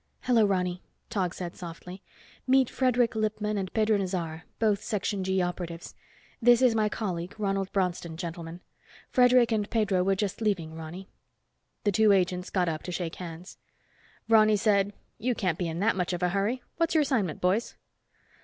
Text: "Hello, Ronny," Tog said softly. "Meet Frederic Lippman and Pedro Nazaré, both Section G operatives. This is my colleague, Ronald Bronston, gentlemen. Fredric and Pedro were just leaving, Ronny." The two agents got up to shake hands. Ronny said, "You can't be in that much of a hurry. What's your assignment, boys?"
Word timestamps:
"Hello, 0.21 0.47
Ronny," 0.47 0.81
Tog 1.11 1.35
said 1.35 1.55
softly. 1.55 2.01
"Meet 2.47 2.71
Frederic 2.71 3.13
Lippman 3.13 3.55
and 3.59 3.71
Pedro 3.71 3.99
Nazaré, 3.99 4.41
both 4.57 4.81
Section 4.81 5.23
G 5.23 5.43
operatives. 5.43 5.93
This 6.41 6.63
is 6.63 6.73
my 6.73 6.89
colleague, 6.89 7.35
Ronald 7.37 7.71
Bronston, 7.71 8.17
gentlemen. 8.17 8.61
Fredric 9.13 9.51
and 9.51 9.69
Pedro 9.69 10.01
were 10.01 10.15
just 10.15 10.41
leaving, 10.41 10.73
Ronny." 10.73 11.07
The 11.83 11.91
two 11.91 12.11
agents 12.13 12.49
got 12.49 12.67
up 12.67 12.81
to 12.81 12.91
shake 12.91 13.17
hands. 13.17 13.59
Ronny 14.27 14.55
said, 14.55 14.93
"You 15.19 15.35
can't 15.35 15.59
be 15.59 15.67
in 15.67 15.77
that 15.81 15.95
much 15.95 16.13
of 16.13 16.23
a 16.23 16.29
hurry. 16.29 16.63
What's 16.77 16.95
your 16.95 17.03
assignment, 17.03 17.39
boys?" 17.39 17.75